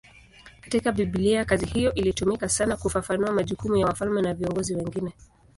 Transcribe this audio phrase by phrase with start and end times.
[0.61, 5.13] Katika Biblia kazi hiyo ilitumika sana kufafanua majukumu ya wafalme na viongozi wengine.